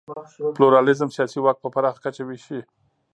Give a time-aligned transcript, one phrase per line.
[0.55, 2.59] پلورالېزم سیاسي واک په پراخه کچه وېشي.